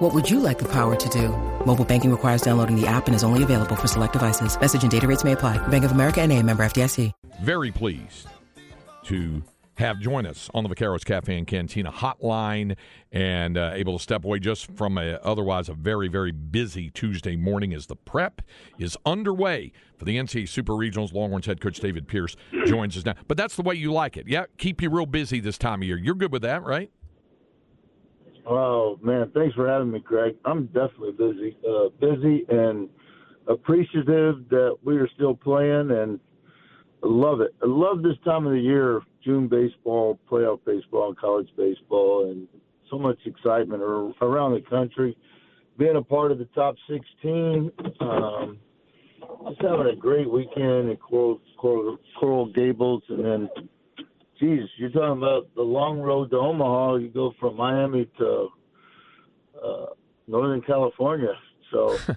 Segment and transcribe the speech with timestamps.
[0.00, 1.28] What would you like the power to do?
[1.66, 4.58] Mobile banking requires downloading the app and is only available for select devices.
[4.58, 5.58] Message and data rates may apply.
[5.68, 7.12] Bank of America and a member FDIC.
[7.42, 8.26] Very pleased
[9.04, 9.42] to
[9.74, 12.76] have join us on the Vaqueros Cafe and Cantina hotline
[13.12, 17.36] and uh, able to step away just from a otherwise a very very busy Tuesday
[17.36, 18.40] morning as the prep
[18.78, 21.12] is underway for the NCAA Super Regionals.
[21.12, 23.16] Longhorns head coach David Pierce joins us now.
[23.28, 24.26] But that's the way you like it.
[24.26, 25.98] Yeah, keep you real busy this time of year.
[25.98, 26.90] You're good with that, right?
[28.46, 30.36] Oh man, thanks for having me, Greg.
[30.44, 32.88] I'm definitely busy, uh, busy and
[33.48, 36.20] appreciative that we are still playing and
[37.02, 37.54] love it.
[37.62, 42.46] I love this time of the year, June baseball, playoff baseball, and college baseball, and
[42.90, 45.16] so much excitement around the country.
[45.78, 48.58] Being a part of the top 16, um,
[49.48, 53.48] just having a great weekend at Coral, Coral, Coral Gables, and then,
[54.40, 56.96] geez, you're talking about the long road to Omaha.
[56.96, 58.48] You go from Miami to
[59.62, 59.86] uh,
[60.26, 61.34] Northern California,
[61.70, 61.96] so.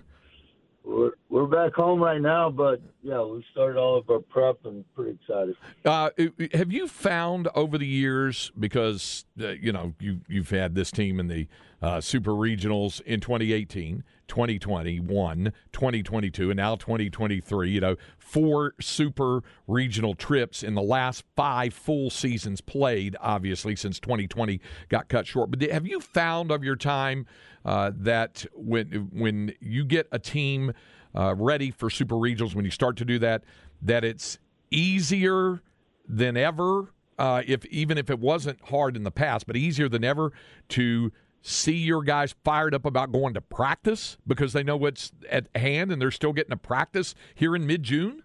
[0.83, 4.83] we're we're back home right now, but yeah, we started all of our prep and
[4.93, 5.55] pretty excited.
[5.85, 6.09] Uh,
[6.53, 11.19] have you found over the years because uh, you know you you've had this team
[11.19, 11.47] in the
[11.81, 14.03] uh, Super Regionals in 2018,
[14.33, 17.69] 2021, 2022, and now 2023.
[17.69, 23.15] You know, four Super Regional trips in the last five full seasons played.
[23.21, 25.51] Obviously, since 2020 got cut short.
[25.51, 27.27] But have you found of your time?
[27.65, 30.73] uh, that when when you get a team
[31.15, 33.43] uh, ready for super regionals, when you start to do that,
[33.81, 34.39] that it's
[34.71, 35.61] easier
[36.07, 36.93] than ever.
[37.19, 40.33] Uh, if even if it wasn't hard in the past, but easier than ever
[40.67, 41.11] to
[41.43, 45.91] see your guys fired up about going to practice because they know what's at hand
[45.91, 48.23] and they're still getting to practice here in mid June?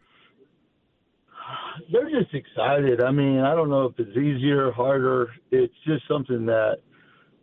[1.93, 3.03] They're just excited.
[3.03, 5.31] I mean, I don't know if it's easier, harder.
[5.51, 6.79] It's just something that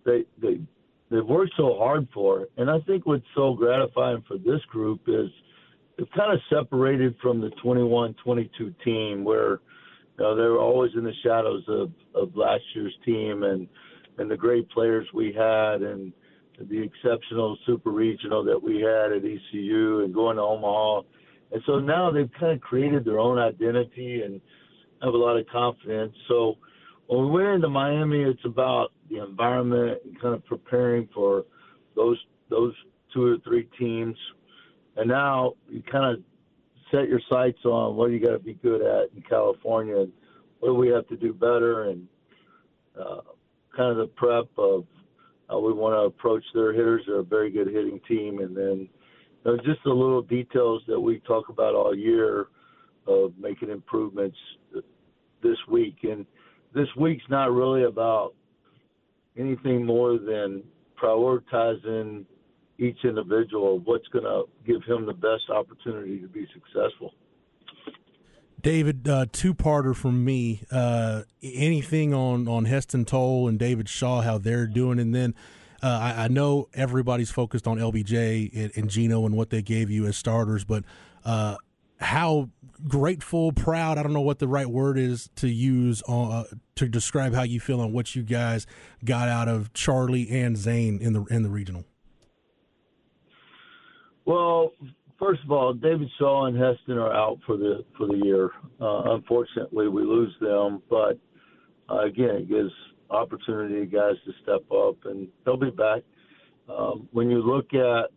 [0.05, 0.59] they they
[1.11, 2.47] they've worked so hard for.
[2.57, 5.29] And I think what's so gratifying for this group is
[5.97, 9.59] they've kind of separated from the 21 22 team where
[10.17, 13.67] you know, they were always in the shadows of, of last year's team and,
[14.17, 16.13] and the great players we had and
[16.59, 21.01] the exceptional super regional that we had at ECU and going to Omaha.
[21.51, 24.39] And so now they've kind of created their own identity and
[25.01, 26.15] have a lot of confidence.
[26.27, 26.57] So
[27.07, 31.45] when we went into Miami, it's about the environment and kind of preparing for
[31.95, 32.17] those
[32.49, 32.73] those
[33.13, 34.17] two or three teams.
[34.95, 36.23] And now you kind of
[36.91, 40.11] set your sights on what you got to be good at in California and
[40.59, 42.07] what do we have to do better and
[42.99, 43.21] uh,
[43.75, 44.85] kind of the prep of
[45.49, 47.03] how we want to approach their hitters.
[47.05, 48.89] They're a very good hitting team, and then
[49.45, 52.47] you know, just the little details that we talk about all year
[53.07, 54.37] of making improvements
[54.75, 54.81] uh,
[55.43, 55.97] this week.
[56.03, 56.25] And
[56.73, 58.33] this week's not really about
[59.37, 60.63] anything more than
[61.01, 62.25] prioritizing
[62.77, 67.13] each individual what's going to give him the best opportunity to be successful.
[68.61, 70.63] David, uh, two-parter from me.
[70.71, 75.35] Uh, anything on on Heston Tole and David Shaw, how they're doing, and then
[75.83, 79.91] uh, I, I, know everybody's focused on LBJ and, and, Gino and what they gave
[79.91, 80.83] you as starters, but
[81.25, 81.57] uh,
[81.99, 82.49] how
[82.87, 86.45] grateful, proud, I don't know what the right word is to use uh,
[86.75, 88.65] to describe how you feel on what you guys
[89.03, 91.85] got out of Charlie and Zane in the in the regional.
[94.25, 94.71] Well,
[95.19, 98.51] first of all, David Shaw and Heston are out for the for the year.
[98.79, 101.17] Uh, unfortunately, we lose them, but
[101.89, 102.71] uh, again, it gives
[103.09, 106.01] opportunity to guys to step up, and they'll be back.
[106.69, 108.11] Um, when you look at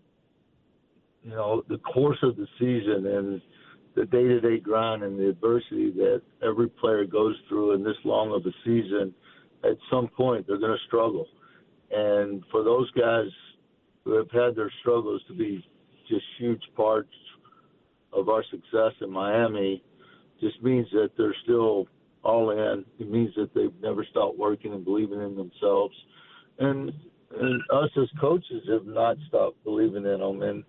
[1.23, 3.43] you know the course of the season and
[3.95, 7.97] the day to day grind and the adversity that every player goes through in this
[8.05, 9.13] long of a season,
[9.65, 11.27] at some point they're going to struggle.
[11.91, 13.29] And for those guys
[14.05, 15.67] who have had their struggles to be
[16.09, 17.13] just huge parts
[18.13, 19.83] of our success in Miami,
[20.41, 21.87] just means that they're still
[22.23, 22.85] all in.
[22.99, 25.95] It means that they've never stopped working and believing in themselves.
[26.59, 26.93] And
[27.39, 30.43] and us as coaches have not stopped believing in them.
[30.43, 30.65] And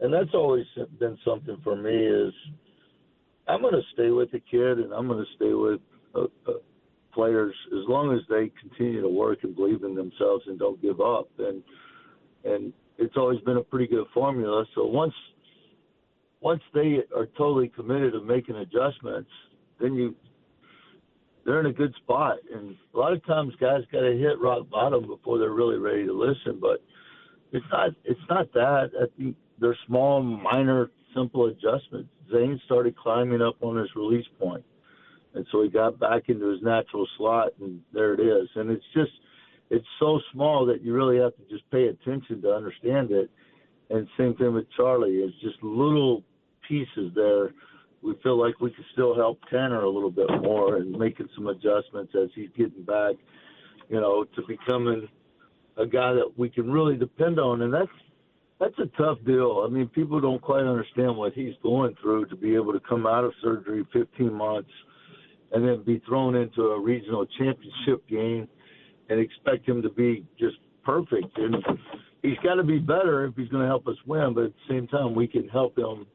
[0.00, 0.66] and that's always
[0.98, 2.32] been something for me is
[3.46, 5.80] I'm going to stay with the kid, and I'm going to stay with
[6.14, 6.58] uh, uh,
[7.12, 11.00] players as long as they continue to work and believe in themselves and don't give
[11.00, 11.28] up.
[11.38, 11.62] And
[12.44, 14.64] and it's always been a pretty good formula.
[14.74, 15.14] So once
[16.40, 19.30] once they are totally committed to making adjustments,
[19.80, 20.14] then you
[21.44, 22.38] they're in a good spot.
[22.54, 26.06] And a lot of times guys got to hit rock bottom before they're really ready
[26.06, 26.58] to listen.
[26.60, 26.82] But
[27.52, 28.90] it's not it's not that.
[29.00, 32.10] I think they're small, minor, simple adjustments.
[32.32, 34.64] Zane started climbing up on his release point,
[35.34, 38.48] and so he got back into his natural slot, and there it is.
[38.54, 39.12] And it's just
[39.70, 43.30] it's so small that you really have to just pay attention to understand it.
[43.90, 45.16] And same thing with Charlie.
[45.16, 46.22] It's just little
[46.68, 47.50] pieces there
[48.04, 51.46] we feel like we could still help Tanner a little bit more and making some
[51.46, 53.14] adjustments as he's getting back,
[53.88, 55.08] you know, to becoming
[55.78, 57.62] a guy that we can really depend on.
[57.62, 57.88] And that's
[58.60, 59.64] that's a tough deal.
[59.66, 63.06] I mean, people don't quite understand what he's going through to be able to come
[63.06, 64.70] out of surgery 15 months
[65.52, 68.48] and then be thrown into a regional championship game
[69.08, 71.36] and expect him to be just perfect.
[71.38, 71.56] And
[72.22, 74.34] he's got to be better if he's going to help us win.
[74.34, 76.06] But at the same time, we can help him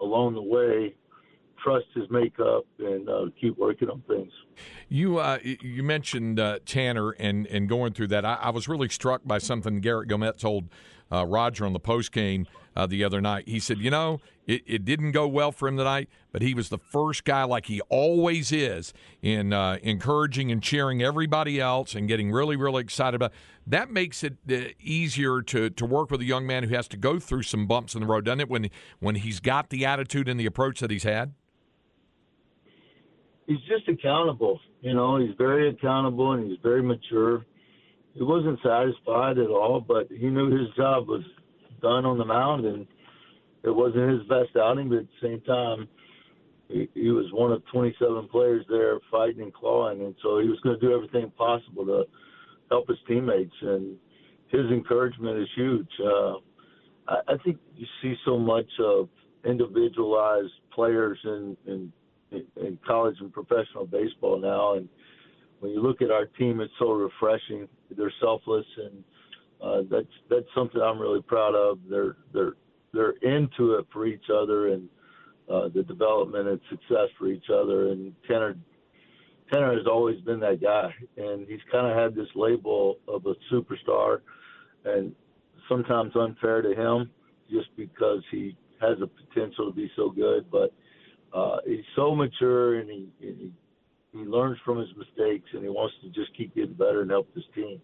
[0.00, 0.94] along the way
[1.62, 4.30] trust his makeup and uh, keep working on things.
[4.88, 8.24] You uh, you mentioned uh, Tanner and and going through that.
[8.24, 10.68] I, I, was really struck by something Garrett Gomez told
[11.10, 13.48] uh, Roger on the post game uh, the other night.
[13.48, 16.68] He said, you know, it, it, didn't go well for him tonight, but he was
[16.68, 18.92] the first guy, like he always is,
[19.22, 23.32] in uh, encouraging and cheering everybody else and getting really, really excited about.
[23.66, 26.96] That makes it uh, easier to to work with a young man who has to
[26.96, 28.50] go through some bumps in the road, doesn't it?
[28.50, 31.32] When when he's got the attitude and the approach that he's had
[33.46, 34.60] he's just accountable.
[34.80, 37.44] You know, he's very accountable and he's very mature.
[38.14, 41.22] He wasn't satisfied at all, but he knew his job was
[41.84, 42.86] done on the mound, and
[43.62, 44.88] it wasn't his best outing.
[44.88, 45.86] But at the same time,
[46.68, 50.58] he, he was one of 27 players there fighting and clawing, and so he was
[50.60, 52.04] going to do everything possible to
[52.70, 53.54] help his teammates.
[53.60, 53.96] And
[54.48, 55.90] his encouragement is huge.
[56.02, 56.34] Uh,
[57.06, 59.08] I, I think you see so much of
[59.44, 61.92] individualized players and, and
[62.32, 64.74] in college and professional baseball now.
[64.74, 64.88] And
[65.60, 67.68] when you look at our team, it's so refreshing.
[67.96, 69.04] They're selfless, and
[69.64, 71.78] uh, that's that's something I'm really proud of.
[71.88, 72.54] They're they're
[72.92, 74.88] they're into it for each other and
[75.50, 77.88] uh, the development and success for each other.
[77.88, 78.56] And Tanner
[79.52, 83.34] Tanner has always been that guy, and he's kind of had this label of a
[83.52, 84.20] superstar,
[84.84, 85.14] and
[85.68, 87.10] sometimes unfair to him,
[87.50, 90.74] just because he has a potential to be so good, but
[91.32, 93.52] uh, he's so mature and he, and he
[94.12, 97.34] he learns from his mistakes and he wants to just keep getting better and help
[97.34, 97.80] his team.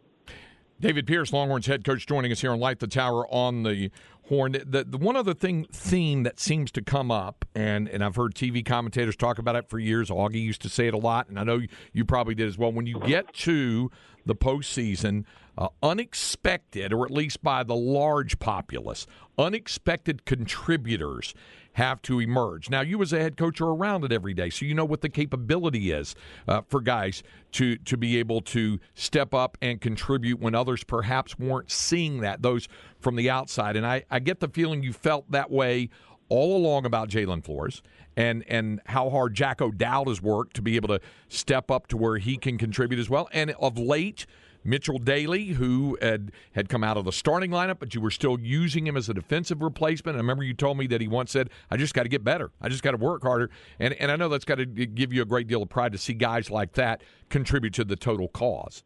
[0.81, 3.91] David Pierce, Longhorns head coach, joining us here on Light the Tower on the
[4.31, 4.53] Horn.
[4.53, 8.37] The, the one other thing theme that seems to come up, and and I've heard
[8.37, 10.09] TV commentators talk about it for years.
[10.09, 11.61] Augie used to say it a lot, and I know
[11.93, 12.71] you probably did as well.
[12.71, 13.91] When you get to
[14.25, 15.25] the postseason,
[15.59, 19.05] uh, unexpected, or at least by the large populace,
[19.37, 21.35] unexpected contributors
[21.75, 22.69] have to emerge.
[22.69, 25.03] Now, you as a head coach are around it every day, so you know what
[25.03, 26.15] the capability is
[26.49, 27.23] uh, for guys
[27.53, 32.43] to to be able to step up and contribute when others perhaps weren't seeing that.
[32.43, 32.69] Those
[33.01, 35.91] from the outside, and I, I get the feeling you felt that way
[36.29, 37.83] all along about Jalen Flores
[38.17, 41.97] and and how hard Jack O'Dowd has worked to be able to step up to
[41.97, 43.29] where he can contribute as well.
[43.33, 44.27] And of late,
[44.65, 48.39] Mitchell Daly, who had, had come out of the starting lineup, but you were still
[48.39, 50.17] using him as a defensive replacement.
[50.17, 52.51] I remember you told me that he once said, I just got to get better.
[52.61, 53.51] I just got to work harder.
[53.79, 55.99] And, and I know that's got to give you a great deal of pride to
[55.99, 58.85] see guys like that contribute to the total cause.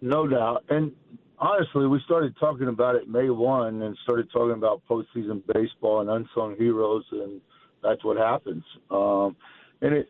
[0.00, 0.64] No doubt.
[0.68, 0.92] And
[1.40, 6.10] honestly, we started talking about it May 1 and started talking about postseason baseball and
[6.10, 7.40] unsung heroes, and
[7.82, 8.62] that's what happens.
[8.90, 9.36] Um,
[9.80, 10.08] and it,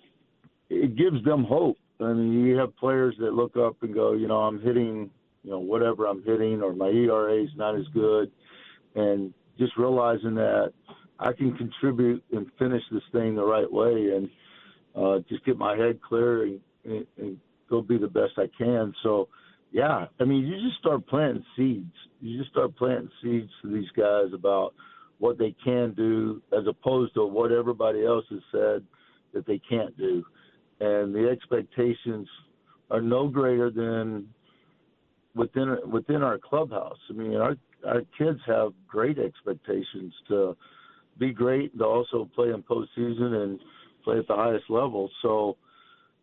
[0.68, 4.26] it gives them hope I mean, you have players that look up and go, you
[4.26, 5.10] know, I'm hitting,
[5.42, 8.30] you know, whatever I'm hitting, or my ERA is not as good,
[8.94, 10.72] and just realizing that
[11.18, 14.30] I can contribute and finish this thing the right way, and
[14.96, 17.36] uh, just get my head clear and, and, and
[17.68, 18.94] go be the best I can.
[19.02, 19.28] So,
[19.72, 21.94] yeah, I mean, you just start planting seeds.
[22.20, 24.74] You just start planting seeds to these guys about
[25.18, 28.84] what they can do, as opposed to what everybody else has said
[29.32, 30.24] that they can't do
[30.80, 32.26] and the expectations
[32.90, 34.26] are no greater than
[35.34, 36.98] within within our clubhouse.
[37.08, 40.56] I mean, our our kids have great expectations to
[41.18, 43.60] be great, to also play in postseason and
[44.04, 45.10] play at the highest level.
[45.22, 45.56] So,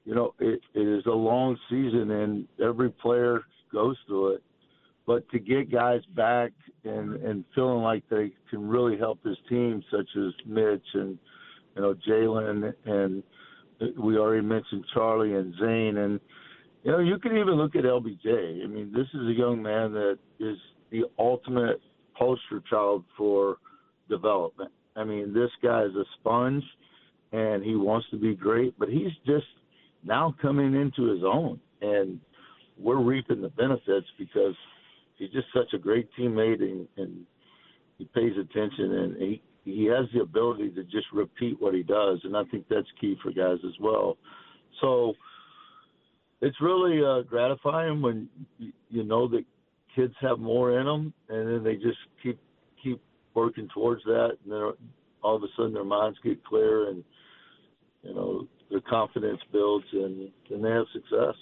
[0.07, 3.41] you know, it, it is a long season, and every player
[3.73, 4.43] goes through it.
[5.05, 6.51] But to get guys back
[6.85, 11.19] and and feeling like they can really help his team, such as Mitch and
[11.75, 13.21] you know Jalen and
[13.99, 16.21] we already mentioned Charlie and Zane, and
[16.83, 18.63] you know you can even look at LBJ.
[18.63, 20.57] I mean, this is a young man that is
[20.89, 21.81] the ultimate
[22.17, 23.57] poster child for
[24.09, 24.71] development.
[24.95, 26.63] I mean, this guy is a sponge,
[27.33, 29.45] and he wants to be great, but he's just
[30.07, 32.19] now coming into his own, and
[32.79, 34.55] we're reaping the benefits because
[35.17, 37.25] he's just such a great teammate and, and
[37.97, 42.21] he pays attention and he he has the ability to just repeat what he does,
[42.23, 44.17] and I think that's key for guys as well.
[44.79, 45.13] So
[46.41, 49.43] it's really uh, gratifying when you, you know that
[49.93, 52.39] kids have more in them, and then they just keep
[52.81, 53.01] keep
[53.33, 54.71] working towards that, and then
[55.21, 57.03] all of a sudden their minds get clear, and
[58.03, 61.35] you know their confidence builds, and and they have success.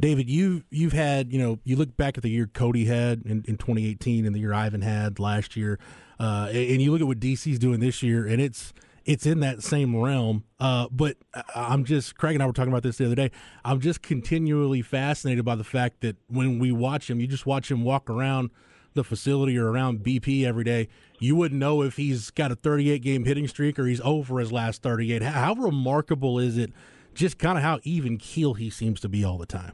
[0.00, 3.44] David, you you've had you know you look back at the year Kody had in,
[3.46, 5.78] in 2018 and the year Ivan had last year,
[6.18, 8.72] uh, and you look at what DC's doing this year, and it's
[9.04, 10.44] it's in that same realm.
[10.58, 11.16] Uh, but
[11.54, 13.30] I'm just Craig and I were talking about this the other day.
[13.64, 17.70] I'm just continually fascinated by the fact that when we watch him, you just watch
[17.70, 18.50] him walk around
[18.94, 23.02] the facility or around BP every day, you wouldn't know if he's got a 38
[23.02, 25.22] game hitting streak or he's over his last 38.
[25.22, 26.72] How remarkable is it?
[27.14, 29.72] Just kind of how even keel he seems to be all the time.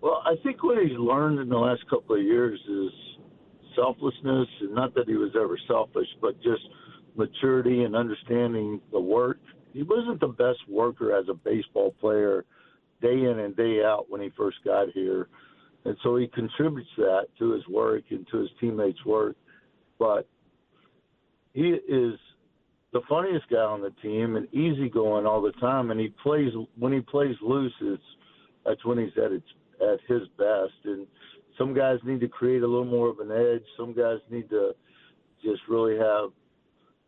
[0.00, 2.90] Well, I think what he's learned in the last couple of years is
[3.74, 6.62] selflessness, and not that he was ever selfish, but just
[7.16, 9.38] maturity and understanding the work.
[9.72, 12.44] He wasn't the best worker as a baseball player
[13.00, 15.28] day in and day out when he first got here.
[15.84, 19.36] And so he contributes that to his work and to his teammates' work.
[19.98, 20.28] But
[21.54, 22.14] he is
[22.92, 25.90] the funniest guy on the team and easygoing all the time.
[25.90, 28.02] And he plays when he plays loose, it's
[28.64, 29.46] that's when he's at its
[29.80, 30.74] at his best.
[30.84, 31.06] And
[31.56, 33.64] some guys need to create a little more of an edge.
[33.76, 34.72] Some guys need to
[35.42, 36.30] just really have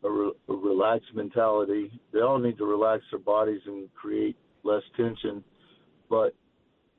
[0.05, 2.01] a, re- a relaxed mentality.
[2.13, 5.45] They all need to relax their bodies and create less tension.
[6.09, 6.35] But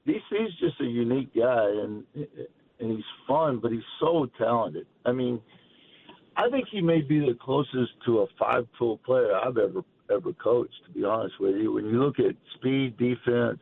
[0.08, 4.88] DC's just a unique guy, and and he's fun, but he's so talented.
[5.06, 5.40] I mean,
[6.36, 10.74] I think he may be the closest to a five-tool player I've ever ever coached.
[10.88, 13.60] To be honest with you, when you look at speed, defense,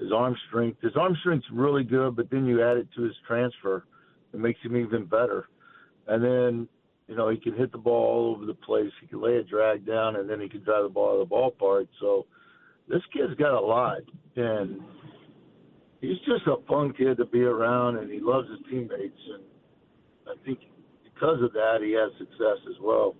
[0.00, 0.80] his arm strength.
[0.80, 3.84] His arm strength's really good, but then you add it to his transfer,
[4.32, 5.48] it makes him even better.
[6.08, 6.68] And then,
[7.06, 8.90] you know, he can hit the ball all over the place.
[9.00, 11.28] He can lay a drag down, and then he can drive the ball out of
[11.28, 11.88] the ballpark.
[12.00, 12.26] So
[12.88, 13.98] this kid's got a lot,
[14.36, 14.80] and
[16.00, 19.20] he's just a fun kid to be around, and he loves his teammates.
[19.34, 19.42] And
[20.26, 20.60] I think
[21.04, 23.14] because of that, he has success as well.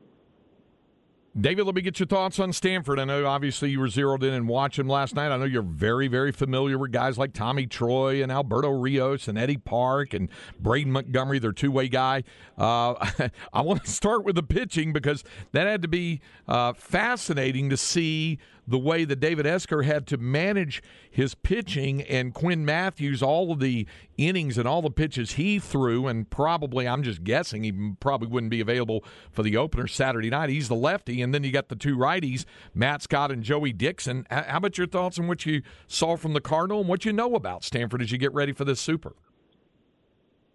[1.38, 2.98] David, let me get your thoughts on Stanford.
[2.98, 5.30] I know obviously you were zeroed in and watched him last night.
[5.30, 9.38] I know you're very, very familiar with guys like Tommy Troy and Alberto Rios and
[9.38, 12.24] Eddie Park and Braden Montgomery, their two way guy.
[12.58, 12.94] Uh,
[13.52, 15.22] I want to start with the pitching because
[15.52, 20.16] that had to be uh, fascinating to see the way that David Esquer had to
[20.16, 23.84] manage his pitching and Quinn Mathews, all of the
[24.16, 28.50] innings and all the pitches he threw, and probably, I'm just guessing, he probably wouldn't
[28.50, 30.50] be available for the opener Saturday night.
[30.50, 34.24] He's the lefty, and then you got the two righties, Matt Scott and Joey Dixon.
[34.30, 37.34] How about your thoughts on what you saw from the Cardinal and what you know
[37.34, 39.16] about Stanford as you get ready for this Super?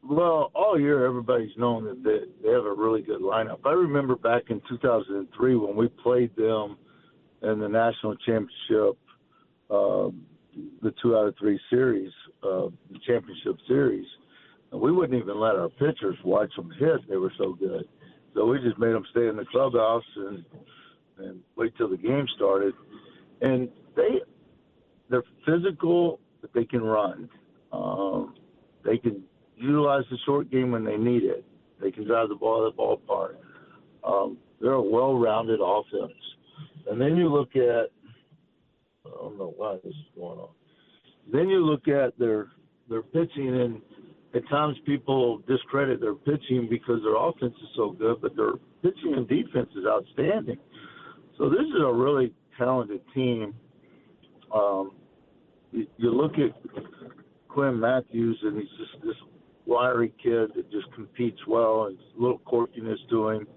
[0.08, 3.60] Well, all year everybody's known that they, they have a really good lineup.
[3.66, 6.78] I remember back in 2003 when we played them
[7.42, 8.98] in the national championship,
[9.70, 10.26] um,
[10.82, 12.12] the two out of three series,
[12.44, 14.06] uh, the championship series.
[14.72, 17.88] And we wouldn't even let our pitchers watch them hit; they were so good.
[18.34, 20.46] So we just made them stay in the clubhouse and
[21.18, 22.74] and wait till the game started.
[23.42, 24.22] And they
[25.10, 27.30] they're physical, but they can run.
[27.72, 28.36] Um,
[28.84, 29.24] they can
[29.56, 31.46] utilize the short game when they need it.
[31.82, 33.36] They can drive the ball at the ballpark.
[34.04, 36.18] Um, they're a well-rounded offense.
[36.90, 37.90] And then you look at,
[39.06, 40.50] I don't know why this is going on.
[41.32, 42.48] Then you look at their
[42.88, 43.82] their pitching, and
[44.36, 49.16] at times people discredit their pitching because their offense is so good, but their pitching
[49.16, 50.58] and defense is outstanding.
[51.38, 53.56] So this is a really talented team.
[54.54, 54.92] Um,
[55.72, 56.56] you, look at
[57.50, 59.16] Quinn Mathews, and he's just this
[59.66, 63.48] wiry kid that just competes well, and a little quirkiness to him.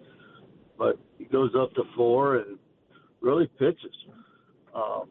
[0.78, 2.58] But he goes up to four and
[3.20, 3.94] really pitches.
[4.74, 5.08] Um,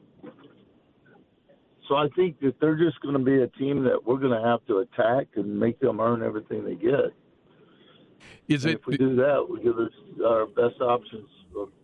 [1.88, 4.48] so I think that they're just going to be a team that we're going to
[4.48, 7.14] have to attack and make them earn everything they get.
[8.48, 8.80] Is and it?
[8.80, 9.92] If we do that, we give us
[10.26, 11.30] our best options,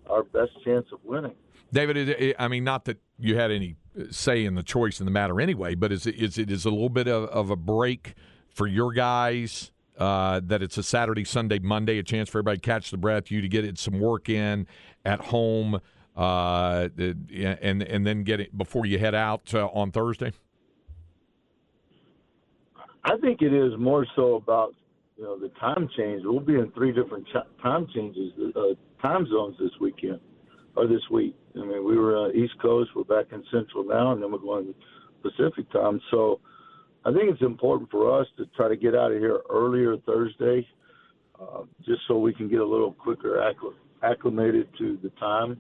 [0.10, 1.36] our best chance of winning.
[1.72, 3.76] David, I mean, not that you had any
[4.12, 6.70] say in the choice in the matter anyway, but is it is it is a
[6.70, 8.14] little bit of, of a break
[8.50, 12.66] for your guys uh, that it's a Saturday, Sunday, Monday, a chance for everybody to
[12.66, 14.68] catch the breath, you to get it some work in
[15.06, 15.80] at home
[16.16, 20.32] uh, and and then get it before you head out uh, on Thursday?
[23.04, 24.76] I think it is more so about
[25.18, 26.24] you know the time change.
[26.26, 27.28] We'll be in three different
[27.62, 30.20] time changes, uh, time zones this weekend.
[30.76, 31.36] or this week.
[31.56, 34.40] I mean, we were uh, East Coast, we're back in Central now, and then we're
[34.40, 34.74] going
[35.22, 36.00] Pacific time.
[36.12, 36.40] So
[37.06, 40.68] I think it's important for us to try to get out of here earlier Thursday,
[41.40, 43.42] uh, just so we can get a little quicker
[44.02, 45.60] acclimated to the time.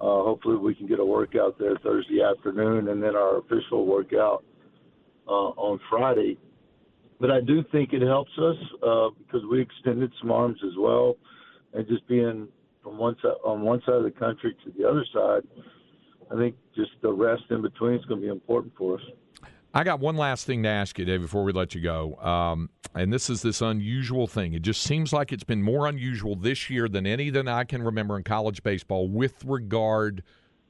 [0.00, 4.44] Uh, hopefully, we can get a workout there Thursday afternoon, and then our official workout
[5.26, 6.38] uh, on Friday.
[7.20, 11.16] But I do think it helps us uh, because we extended some arms as well,
[11.74, 12.48] and just being
[12.82, 15.42] from one side on one side of the country to the other side,
[16.30, 19.04] I think just the rest in between is going to be important for us.
[19.74, 22.16] I got one last thing to ask you, Dave, before we let you go.
[22.16, 24.54] Um, and this is this unusual thing.
[24.54, 27.82] It just seems like it's been more unusual this year than any that I can
[27.82, 30.22] remember in college baseball with regard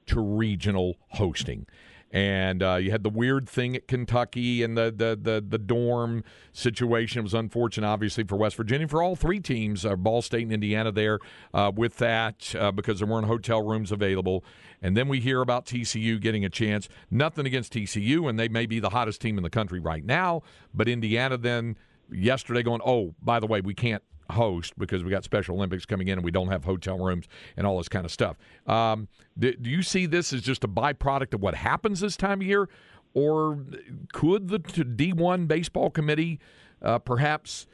[0.07, 1.67] to regional hosting
[2.11, 6.25] and uh, you had the weird thing at Kentucky and the, the the the dorm
[6.53, 10.43] situation it was unfortunate, obviously for West Virginia, for all three teams, uh, Ball State
[10.43, 11.19] and Indiana, there
[11.53, 14.45] uh, with that uh, because there weren't hotel rooms available.
[14.81, 16.89] And then we hear about TCU getting a chance.
[17.11, 20.43] Nothing against TCU, and they may be the hottest team in the country right now,
[20.73, 21.77] but Indiana then
[22.11, 26.09] yesterday going, oh, by the way, we can't host because we got Special Olympics coming
[26.09, 28.37] in and we don't have hotel rooms and all this kind of stuff.
[28.67, 29.09] Um,
[29.39, 32.47] do, do, you see this as just a byproduct of what happens this time of
[32.47, 32.69] year,
[33.15, 33.65] or
[34.13, 36.39] could the D1 baseball committee
[36.83, 37.67] uh, perhaps?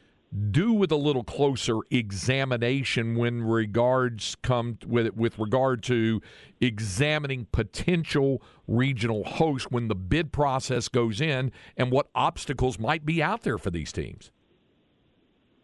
[0.51, 6.21] do with a little closer examination when regards come with with regard to
[6.61, 13.23] examining potential regional hosts when the bid process goes in and what obstacles might be
[13.23, 14.33] out there for these teams.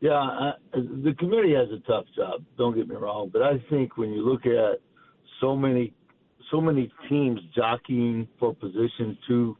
[0.00, 2.42] Yeah, I, the committee has a tough job.
[2.56, 4.80] Don't get me wrong, but I think when you look at
[5.40, 5.92] so many,
[6.50, 9.56] so many teams jockeying for position to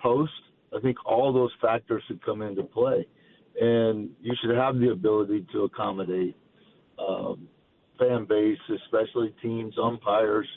[0.00, 0.32] post,
[0.74, 3.06] I think all those factors should come into play,
[3.60, 6.36] and you should have the ability to accommodate
[6.98, 7.46] um,
[7.98, 10.48] fan base, especially teams, umpires,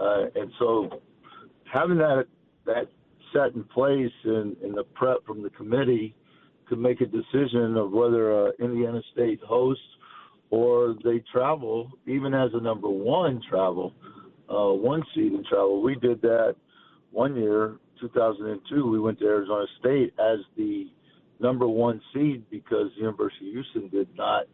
[0.00, 1.00] uh, and so
[1.72, 2.26] having that
[2.66, 2.88] that
[3.32, 6.14] set in place and, and the prep from the committee
[6.68, 9.82] could make a decision of whether uh, Indiana State hosts
[10.50, 13.92] or they travel, even as a number one travel,
[14.48, 15.82] uh, one seed and travel.
[15.82, 16.56] We did that
[17.10, 18.90] one year, 2002.
[18.90, 20.86] We went to Arizona State as the
[21.40, 24.44] number one seed because the University of Houston did not,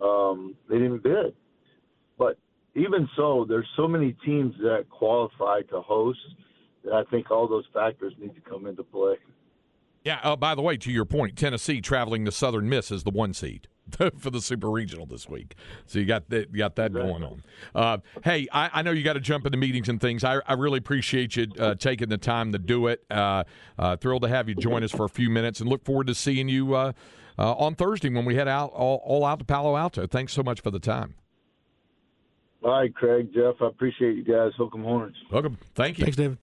[0.00, 1.34] um, they didn't bid.
[2.16, 2.38] But
[2.74, 6.18] even so, there's so many teams that qualify to host
[6.84, 9.16] that I think all those factors need to come into play.
[10.08, 10.20] Yeah.
[10.24, 13.34] Oh, by the way, to your point, Tennessee traveling to Southern Miss is the one
[13.34, 13.68] seed
[14.18, 15.54] for the Super Regional this week.
[15.84, 17.10] So you got that, you got that exactly.
[17.10, 17.42] going on.
[17.74, 20.24] Uh, hey, I, I, know you got to jump into meetings and things.
[20.24, 23.04] I, I really appreciate you uh, taking the time to do it.
[23.10, 23.44] Uh,
[23.78, 26.14] uh thrilled to have you join us for a few minutes, and look forward to
[26.14, 26.92] seeing you uh,
[27.38, 30.06] uh, on Thursday when we head out all, all out to Palo Alto.
[30.06, 31.16] Thanks so much for the time.
[32.62, 34.52] All right, Craig, Jeff, I appreciate you guys.
[34.56, 35.16] Hook 'em Horns.
[35.30, 35.58] Hook 'em.
[35.74, 36.04] Thank you.
[36.04, 36.36] Thanks, David.